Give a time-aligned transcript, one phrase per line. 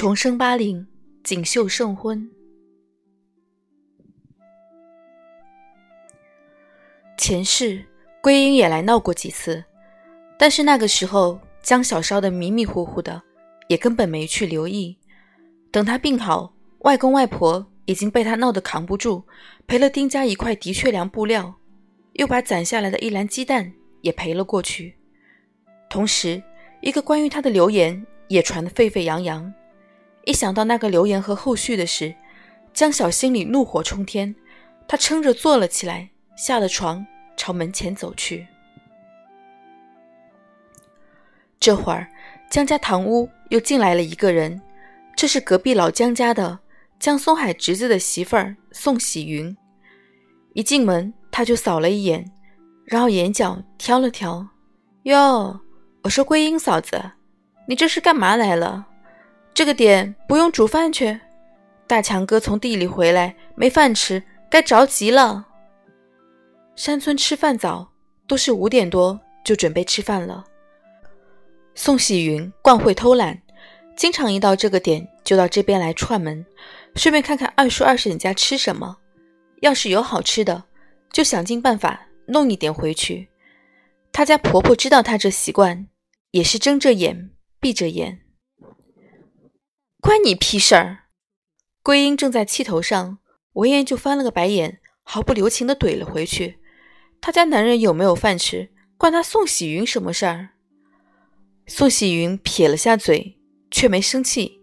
[0.00, 0.86] 重生八令，
[1.22, 2.30] 锦绣圣婚。
[7.18, 7.84] 前世
[8.22, 9.62] 桂英也来闹过几次，
[10.38, 13.20] 但是那个时候江小烧的迷迷糊糊的，
[13.68, 14.96] 也根本没去留意。
[15.70, 19.22] 等他病好，外公外婆已经被他闹得扛不住，
[19.66, 21.56] 赔了丁家一块的确良布料，
[22.14, 23.70] 又把攒下来的一篮鸡蛋
[24.00, 24.96] 也赔了过去。
[25.90, 26.42] 同时，
[26.80, 29.52] 一个关于他的流言也传得沸沸扬扬。
[30.24, 32.14] 一想到那个留言和后续的事，
[32.72, 34.34] 江晓心里怒火冲天，
[34.86, 37.04] 他撑着坐了起来，下了床，
[37.36, 38.46] 朝门前走去。
[41.58, 42.08] 这会儿，
[42.50, 44.60] 江家堂屋又进来了一个人，
[45.16, 46.58] 这是隔壁老江家的
[46.98, 49.56] 江松海侄子的媳妇儿宋喜云。
[50.54, 52.30] 一进门，他就扫了一眼，
[52.84, 54.46] 然后眼角挑了挑
[55.04, 55.60] ：“哟，
[56.02, 57.12] 我说桂英嫂子，
[57.66, 58.88] 你这是干嘛来了？”
[59.60, 61.20] 这个点不用煮饭去，
[61.86, 65.48] 大强哥从地里回来没饭吃，该着急了。
[66.76, 67.92] 山村吃饭早，
[68.26, 70.42] 都是五点多就准备吃饭了。
[71.74, 73.38] 宋喜云惯会偷懒，
[73.94, 76.46] 经常一到这个点就到这边来串门，
[76.94, 78.96] 顺便看看二叔二婶家吃什么。
[79.60, 80.64] 要是有好吃的，
[81.12, 83.28] 就想尽办法弄一点回去。
[84.10, 85.86] 他家婆婆知道他这习惯，
[86.30, 87.28] 也是睁着眼
[87.60, 88.22] 闭着眼。
[90.02, 91.00] 关你屁事儿！
[91.82, 93.18] 桂英正在气头上，
[93.52, 96.58] 闻言就翻了个白眼，毫不留情地怼了回去。
[97.20, 100.48] 他家男人有没有饭吃，关他宋喜云什么事儿？
[101.66, 103.36] 宋喜云撇了下嘴，
[103.70, 104.62] 却没生气，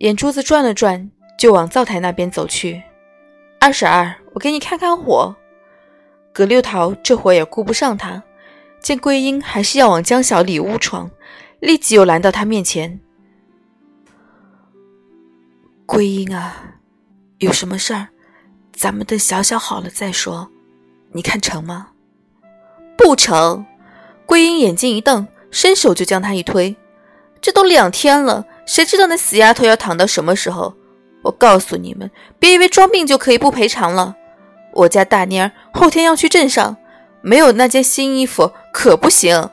[0.00, 2.82] 眼珠子转了转，就往灶台那边走去。
[3.58, 5.34] 二婶儿，我给你看看火。
[6.34, 8.22] 葛六桃这会也顾不上他，
[8.82, 11.10] 见桂英还是要往江小里屋闯，
[11.58, 13.00] 立即又拦到他面前。
[15.86, 16.56] 桂英啊，
[17.38, 18.08] 有什么事儿，
[18.72, 20.48] 咱们等小小好了再说。
[21.12, 21.88] 你看成吗？
[22.96, 23.64] 不成。
[24.24, 26.74] 桂英眼睛一瞪，伸手就将他一推。
[27.40, 30.74] 这都两天了，谁知道那死丫头要躺到什么时候？
[31.22, 34.16] 我告诉你们，别以为装病就可以不赔偿了。
[34.72, 36.76] 我家大妮儿后天要去镇上，
[37.20, 39.50] 没有那件新衣服可不行。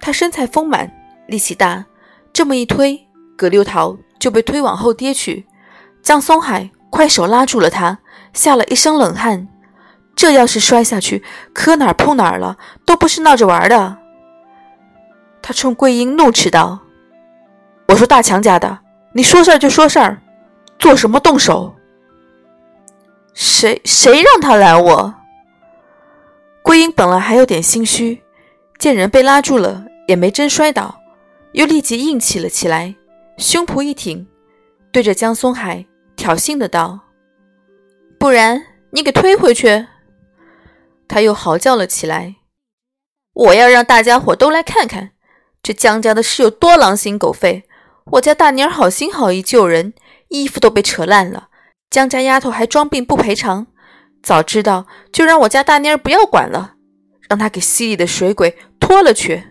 [0.00, 0.90] 她身材丰满，
[1.28, 1.84] 力气大，
[2.32, 3.06] 这么一推，
[3.36, 3.96] 葛六桃。
[4.26, 5.46] 就被推往后跌去，
[6.02, 8.00] 江松海快手拉住了他，
[8.32, 9.46] 吓了一身冷汗。
[10.16, 11.22] 这要是摔下去，
[11.54, 13.98] 磕哪儿碰哪儿了，都不是闹着玩的。
[15.40, 16.80] 他冲桂英怒斥道
[17.86, 18.80] ：“我说大强家的，
[19.12, 20.20] 你说事儿就说事儿，
[20.76, 21.76] 做什么动手？
[23.32, 25.14] 谁谁让他拦我？”
[26.64, 28.20] 桂英本来还有点心虚，
[28.76, 30.96] 见人被拉住了，也没真摔倒，
[31.52, 32.96] 又立即硬气了起来。
[33.38, 34.26] 胸脯一挺，
[34.90, 35.84] 对着江松海
[36.16, 37.00] 挑衅的道
[38.18, 39.86] ：“不然你给推回去！”
[41.06, 42.36] 他又嚎叫了起来
[43.34, 45.10] ：“我要让大家伙都来看看，
[45.62, 47.64] 这江家的事有多狼心狗肺！
[48.12, 49.92] 我家大妮儿好心好意救人，
[50.28, 51.50] 衣服都被扯烂了，
[51.90, 53.66] 江家丫头还装病不赔偿。
[54.22, 56.76] 早知道就让我家大妮儿不要管了，
[57.28, 59.44] 让她给溪里的水鬼拖了去。”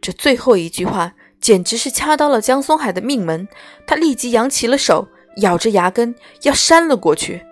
[0.00, 1.14] 这最后一句话。
[1.40, 3.48] 简直是掐到了江松海的命门，
[3.86, 7.44] 他立即扬起了手，咬着牙根要扇了过去。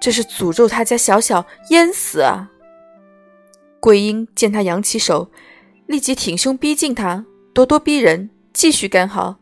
[0.00, 2.50] 这是诅咒他家小小淹死啊！
[3.80, 5.30] 桂英见他扬起手，
[5.86, 7.24] 立即挺胸逼近他，
[7.54, 9.36] 咄咄逼人，继续干嚎：“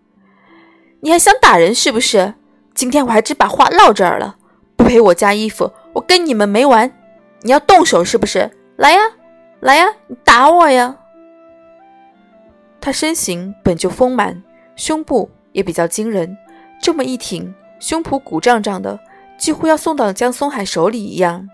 [1.01, 2.35] 你还想打人是不是？
[2.75, 4.37] 今天我还只把话撂这儿了，
[4.77, 6.93] 不赔我家衣服，我跟你们没完！
[7.43, 8.51] 你要动手是不是？
[8.77, 9.01] 来呀，
[9.61, 10.97] 来呀，你打我呀！”
[12.81, 14.43] 他身形本就丰满，
[14.77, 16.37] 胸部也比较惊人，
[16.81, 18.99] 这么一挺，胸脯鼓胀胀的，
[19.37, 21.49] 几乎要送到江松海手里一样。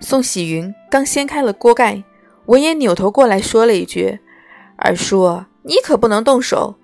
[0.00, 2.04] 宋喜云刚掀开了锅盖，
[2.46, 4.20] 闻言扭头过来说了一句
[4.76, 6.76] ：“二叔，你可不能动手，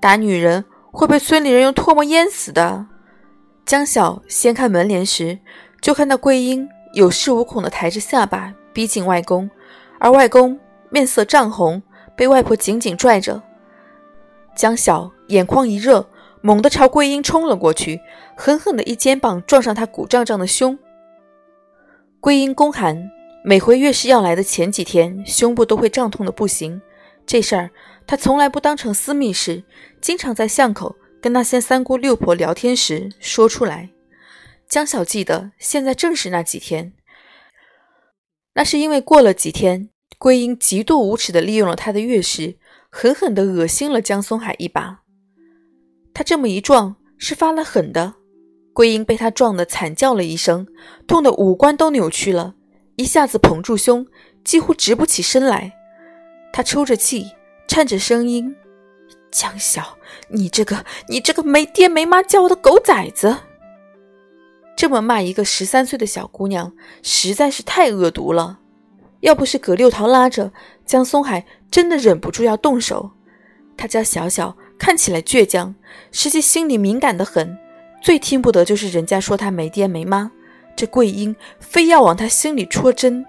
[0.00, 2.86] 打女人会被村里人用唾沫淹死的。”
[3.66, 5.38] 江晓掀开门帘时，
[5.80, 9.50] 就看到桂英有恃无恐地抬着下巴逼近外公，
[9.98, 10.58] 而外公
[10.90, 11.82] 面色涨红。
[12.20, 13.42] 被外婆紧紧拽着，
[14.54, 16.06] 江晓眼眶一热，
[16.42, 17.98] 猛地朝桂英冲了过去，
[18.36, 20.78] 狠狠的一肩膀撞上她鼓胀胀的胸。
[22.20, 23.10] 桂英宫寒，
[23.42, 26.82] 每回月事要来的前几天，胸部都会胀痛的不行。
[27.24, 27.70] 这事儿
[28.06, 29.64] 她从来不当成私密事，
[30.02, 33.88] 经常在巷口跟那些三姑六婆聊天时说出来。
[34.68, 36.92] 江晓记得，现在正是那几天，
[38.52, 39.88] 那是因为过了几天。
[40.18, 42.56] 桂英极度无耻地利用了他的月食，
[42.90, 45.00] 狠狠地恶心了江松海一把。
[46.12, 48.14] 他这么一撞，是发了狠的。
[48.72, 50.66] 桂英被他撞得惨叫了一声，
[51.06, 52.54] 痛得五官都扭曲了，
[52.96, 54.06] 一下子捧住胸，
[54.44, 55.72] 几乎直不起身来。
[56.52, 57.26] 他抽着气，
[57.66, 58.54] 颤着声音
[59.32, 59.96] ：“江晓，
[60.28, 63.38] 你这个，你这个没爹没妈教的狗崽子！”
[64.76, 66.72] 这么骂一个十三岁的小姑娘，
[67.02, 68.60] 实在是太恶毒了。
[69.20, 70.52] 要不是葛六桃拉着，
[70.84, 73.10] 江松海真的忍不住要动手。
[73.76, 75.74] 他家小小看起来倔强，
[76.12, 77.56] 实际心里敏感的很。
[78.02, 80.30] 最听不得就是人家说他没爹没妈，
[80.74, 83.24] 这桂英非要往他心里戳针。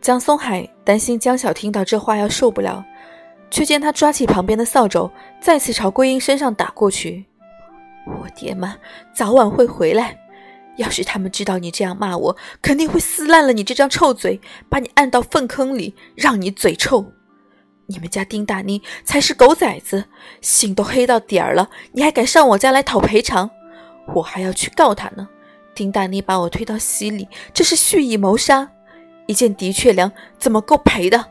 [0.00, 2.84] 江松海担心江晓听到这话要受不了，
[3.50, 5.10] 却见他抓起旁边的扫帚，
[5.40, 7.24] 再次朝桂英身上打过去。
[8.06, 8.76] 我爹妈
[9.14, 10.16] 早晚会回来，
[10.76, 17.12] 要是他们知道你这样骂我，肯定会撕烂了你这张臭嘴，把你按到粪坑里，让你嘴臭。
[17.86, 20.04] 你们家丁大妮才是狗崽子，
[20.40, 23.50] 心都黑到点儿了，你还敢上我家来讨赔偿？
[24.14, 25.28] 我还要去告他呢。
[25.74, 28.70] 丁大妮把我推到溪里，这是蓄意谋杀。
[29.26, 31.24] 一件的确良怎么够赔的？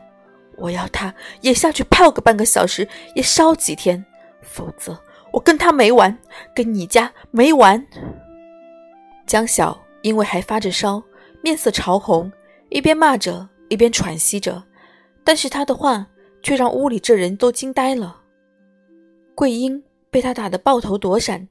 [0.56, 4.04] 我要他也下去泡个半个小时，也烧几天，
[4.42, 4.96] 否则
[5.32, 6.16] 我跟他没完，
[6.54, 7.84] 跟你家没完。
[9.26, 11.02] 江晓因为还发着烧，
[11.42, 12.30] 面色潮红，
[12.68, 14.62] 一边骂着，一边喘息着，
[15.24, 16.06] 但是他的话。
[16.44, 18.20] 却让屋里这人都惊呆了。
[19.34, 21.48] 桂英被他打得抱头躲闪，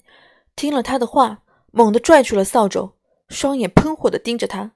[0.56, 1.40] 听了他的话，
[1.72, 2.92] 猛地拽出了扫帚，
[3.28, 4.74] 双眼喷火地盯着他：“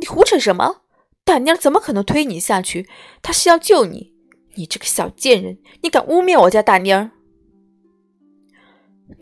[0.00, 0.80] 你胡扯什么？
[1.22, 2.88] 大妮怎么可能推你下去？
[3.20, 4.14] 她是要救你！
[4.54, 7.10] 你这个小贱人，你敢污蔑我家大妮儿！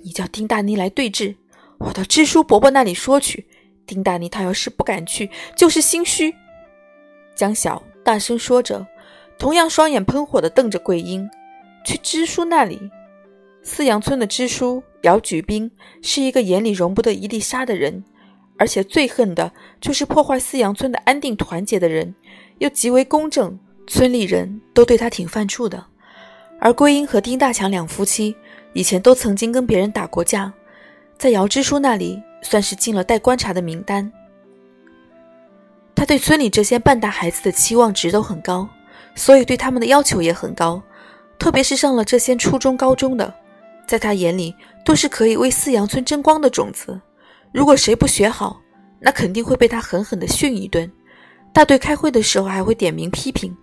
[0.04, 1.34] 你叫丁大妮来对质，
[1.81, 3.47] 我到支书伯伯那里说去。
[3.85, 6.32] 丁大妮她要是不敢去，就是心虚。”
[7.35, 8.87] 江晓大声说着。
[9.38, 11.27] 同样双眼喷火地瞪着桂英，
[11.82, 12.79] 去支书那里。
[13.62, 15.71] 四阳村的支书姚举兵
[16.03, 18.05] 是一个眼里容不得一粒沙的人，
[18.59, 19.50] 而且最恨的
[19.81, 22.15] 就是破坏四阳村的安定团结的人，
[22.59, 25.87] 又极为公正，村里人都对他挺犯怵的。
[26.61, 28.37] 而桂英和丁大强两夫妻
[28.75, 30.53] 以前都曾经跟别人打过架，
[31.20, 34.11] 在姚支书那里算是进了待观察的名单。
[35.94, 38.67] 他对村里这些半大孩子的期望值都很高。
[39.14, 40.82] 所以对他们的要求也很高，
[41.38, 43.34] 特别是上了这些初中、高中的，
[43.87, 46.99] 在他眼里都是可以为四阳村争光的种子。
[47.52, 48.62] 如果谁不学好，
[48.99, 50.90] 那肯定会被他狠狠地训一顿。
[51.52, 53.55] 大队开会的时候还会点名批评。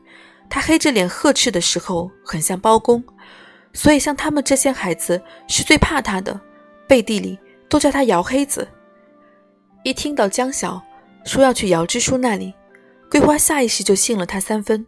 [0.47, 3.03] 他黑着脸呵斥的时候，很像包公。
[3.73, 6.39] 所以像他们这些孩子是最怕他的，
[6.87, 7.39] 背地里
[7.69, 8.67] 都叫他姚黑子。
[9.83, 10.81] 一听到江晓
[11.25, 12.53] 说要去姚支书那里，
[13.09, 14.85] 桂花下意识就信了他三分。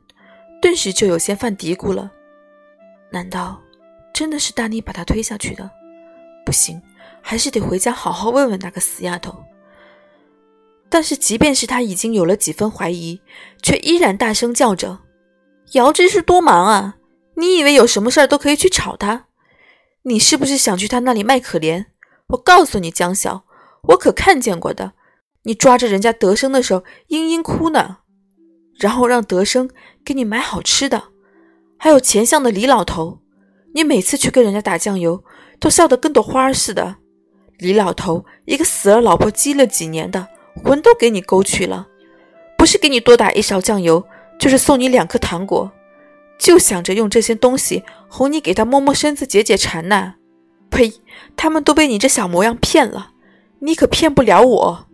[0.61, 2.11] 顿时就有些犯嘀咕了，
[3.11, 3.61] 难道
[4.13, 5.69] 真的是大妮把他推下去的？
[6.45, 6.81] 不行，
[7.21, 9.41] 还是得回家好好问问那个死丫头。
[10.89, 13.21] 但是即便是他已经有了几分怀疑，
[13.61, 14.99] 却依然大声叫着
[15.73, 16.97] ：“姚芝是多忙啊！
[17.35, 19.27] 你以为有什么事儿都可以去吵他？
[20.01, 21.85] 你是不是想去他那里卖可怜？
[22.29, 23.43] 我告诉你，江晓，
[23.83, 24.93] 我可看见过的，
[25.43, 27.97] 你抓着人家德生的手嘤嘤哭呢。”
[28.79, 29.69] 然后让德生
[30.05, 31.03] 给你买好吃的，
[31.77, 33.19] 还有钱巷的李老头，
[33.73, 35.21] 你每次去跟人家打酱油，
[35.59, 36.95] 都笑得跟朵花似的。
[37.57, 40.27] 李老头一个死了老婆积了几年的，
[40.63, 41.87] 魂都给你勾去了，
[42.57, 44.05] 不是给你多打一勺酱油，
[44.39, 45.69] 就是送你两颗糖果，
[46.37, 50.15] 就想着用这些东西哄你给他摸摸身子解解馋呢。
[50.69, 50.93] 呸！
[51.35, 53.11] 他们都被你这小模样骗了，
[53.59, 54.88] 你可骗不了我。